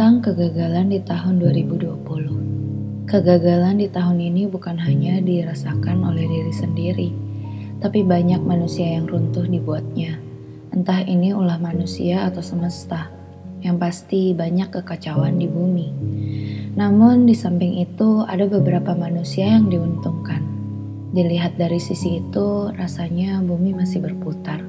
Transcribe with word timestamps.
Tentang 0.00 0.32
kegagalan 0.32 0.96
di 0.96 1.00
tahun 1.04 1.44
2020. 1.44 3.04
Kegagalan 3.04 3.84
di 3.84 3.84
tahun 3.84 4.16
ini 4.16 4.48
bukan 4.48 4.80
hanya 4.80 5.20
dirasakan 5.20 6.08
oleh 6.08 6.24
diri 6.24 6.54
sendiri, 6.56 7.08
tapi 7.84 8.00
banyak 8.00 8.40
manusia 8.40 8.96
yang 8.96 9.04
runtuh 9.04 9.44
dibuatnya. 9.44 10.16
Entah 10.72 11.04
ini 11.04 11.36
ulah 11.36 11.60
manusia 11.60 12.24
atau 12.24 12.40
semesta, 12.40 13.12
yang 13.60 13.76
pasti 13.76 14.32
banyak 14.32 14.72
kekacauan 14.72 15.36
di 15.36 15.44
bumi. 15.44 15.92
Namun 16.80 17.28
di 17.28 17.36
samping 17.36 17.84
itu 17.84 18.24
ada 18.24 18.48
beberapa 18.48 18.96
manusia 18.96 19.52
yang 19.52 19.68
diuntungkan. 19.68 20.40
Dilihat 21.12 21.60
dari 21.60 21.76
sisi 21.76 22.24
itu, 22.24 22.72
rasanya 22.72 23.44
bumi 23.44 23.76
masih 23.76 24.00
berputar. 24.00 24.64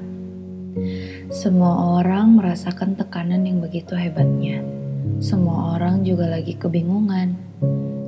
Semua 1.32 2.04
orang 2.04 2.36
merasakan 2.36 3.00
tekanan 3.00 3.48
yang 3.48 3.64
begitu 3.64 3.96
hebatnya 3.96 4.81
semua 5.22 5.78
orang 5.78 6.02
juga 6.02 6.26
lagi 6.26 6.58
kebingungan. 6.58 7.34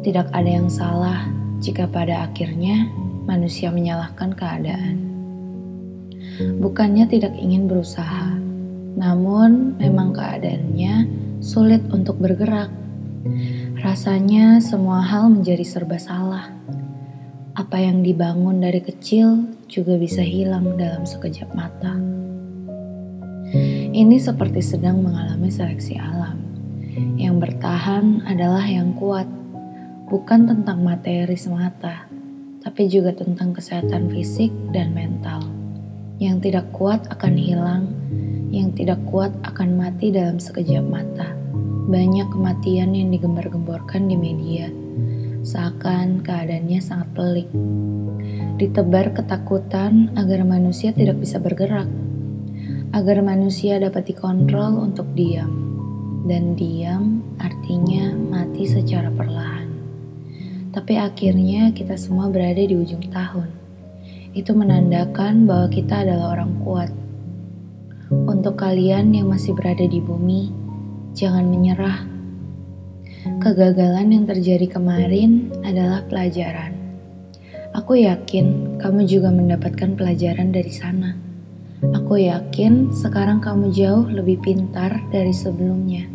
Tidak 0.03 0.35
ada 0.35 0.51
yang 0.51 0.67
salah 0.67 1.31
jika 1.63 1.87
pada 1.87 2.27
akhirnya 2.27 2.91
manusia 3.25 3.71
menyalahkan 3.71 4.35
keadaan. 4.35 4.97
Bukannya 6.59 7.07
tidak 7.07 7.33
ingin 7.39 7.71
berusaha, 7.71 8.35
namun 8.99 9.79
memang 9.79 10.11
keadaannya 10.11 11.07
sulit 11.39 11.87
untuk 11.95 12.19
bergerak. 12.19 12.69
Rasanya 13.79 14.59
semua 14.59 15.01
hal 15.01 15.31
menjadi 15.31 15.63
serba 15.63 15.97
salah. 16.03 16.51
Apa 17.55 17.79
yang 17.79 18.03
dibangun 18.03 18.59
dari 18.59 18.83
kecil 18.83 19.47
juga 19.71 19.95
bisa 19.95 20.21
hilang 20.21 20.75
dalam 20.75 21.07
sekejap 21.07 21.55
mata. 21.55 21.95
Ini 23.95 24.19
seperti 24.19 24.59
sedang 24.59 24.99
mengalami 24.99 25.47
seleksi 25.47 25.95
alam 25.95 26.54
yang 26.95 27.43
bertahan 27.43 28.23
adalah 28.23 28.63
yang 28.63 28.95
kuat, 28.95 29.27
bukan 30.07 30.47
tentang 30.47 30.87
materi 30.87 31.35
semata, 31.35 32.07
tapi 32.63 32.87
juga 32.87 33.11
tentang 33.11 33.51
kesehatan 33.51 34.15
fisik 34.15 34.55
dan 34.71 34.95
mental. 34.95 35.43
Yang 36.23 36.51
tidak 36.51 36.71
kuat 36.71 37.03
akan 37.11 37.35
hilang, 37.35 37.91
yang 38.55 38.71
tidak 38.79 39.03
kuat 39.11 39.35
akan 39.43 39.75
mati 39.75 40.15
dalam 40.15 40.39
sekejap 40.39 40.87
mata. 40.87 41.35
Banyak 41.91 42.31
kematian 42.31 42.95
yang 42.95 43.11
digembar-gemborkan 43.11 44.07
di 44.07 44.15
media, 44.15 44.71
seakan 45.43 46.23
keadaannya 46.23 46.79
sangat 46.79 47.11
pelik. 47.19 47.51
Ditebar 48.55 49.11
ketakutan 49.19 50.15
agar 50.15 50.47
manusia 50.47 50.95
tidak 50.95 51.19
bisa 51.19 51.43
bergerak, 51.43 51.91
agar 52.95 53.19
manusia 53.19 53.83
dapat 53.83 54.15
dikontrol 54.15 54.79
untuk 54.79 55.11
diam 55.19 55.74
dan 56.25 56.57
diam 56.57 57.21
artinya 57.37 58.17
mati 58.17 58.65
secara 58.65 59.13
perlahan. 59.13 59.69
Tapi 60.73 60.99
akhirnya 60.99 61.71
kita 61.71 61.95
semua 61.95 62.33
berada 62.33 62.59
di 62.59 62.75
ujung 62.75 63.05
tahun. 63.13 63.47
Itu 64.35 64.57
menandakan 64.57 65.47
bahwa 65.47 65.71
kita 65.71 66.03
adalah 66.03 66.35
orang 66.35 66.53
kuat. 66.65 66.91
Untuk 68.11 68.59
kalian 68.59 69.15
yang 69.15 69.31
masih 69.31 69.55
berada 69.55 69.87
di 69.87 70.03
bumi, 70.03 70.51
jangan 71.15 71.47
menyerah. 71.47 72.03
Kegagalan 73.41 74.13
yang 74.13 74.25
terjadi 74.27 74.67
kemarin 74.67 75.55
adalah 75.63 76.03
pelajaran. 76.11 76.75
Aku 77.75 77.95
yakin 78.01 78.79
kamu 78.83 79.07
juga 79.07 79.31
mendapatkan 79.31 79.95
pelajaran 79.95 80.51
dari 80.51 80.73
sana. 80.75 81.34
Aku 81.93 82.17
yakin 82.17 82.95
sekarang 82.97 83.45
kamu 83.45 83.69
jauh 83.75 84.09
lebih 84.09 84.41
pintar 84.41 85.05
dari 85.13 85.37
sebelumnya. 85.37 86.09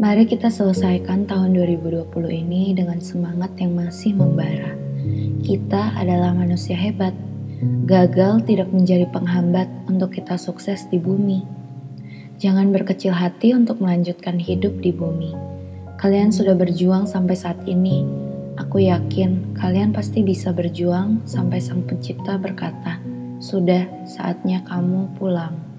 Mari 0.00 0.24
kita 0.24 0.48
selesaikan 0.48 1.28
tahun 1.28 1.52
2020 1.52 2.08
ini 2.32 2.72
dengan 2.72 2.96
semangat 3.04 3.52
yang 3.60 3.76
masih 3.76 4.16
membara. 4.16 4.72
Kita 5.44 5.92
adalah 5.98 6.32
manusia 6.32 6.78
hebat. 6.78 7.12
Gagal 7.84 8.48
tidak 8.48 8.72
menjadi 8.72 9.04
penghambat 9.12 9.68
untuk 9.86 10.16
kita 10.16 10.40
sukses 10.40 10.88
di 10.88 10.96
bumi. 10.96 11.44
Jangan 12.40 12.72
berkecil 12.72 13.12
hati 13.12 13.52
untuk 13.52 13.78
melanjutkan 13.84 14.40
hidup 14.40 14.80
di 14.80 14.90
bumi. 14.90 15.36
Kalian 16.00 16.32
sudah 16.32 16.56
berjuang 16.56 17.06
sampai 17.06 17.36
saat 17.38 17.60
ini. 17.68 18.02
Aku 18.58 18.82
yakin 18.82 19.54
kalian 19.54 19.94
pasti 19.94 20.26
bisa 20.26 20.50
berjuang 20.50 21.22
sampai 21.24 21.62
Sang 21.62 21.86
Pencipta 21.86 22.36
berkata, 22.42 23.11
"Sudah 23.42 24.06
saatnya 24.06 24.62
kamu 24.62 25.18
pulang." 25.18 25.71